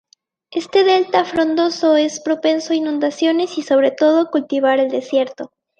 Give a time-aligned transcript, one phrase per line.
[0.49, 5.51] Este delta frondoso es propenso a inundaciones y sobre todo cultivar el desierto.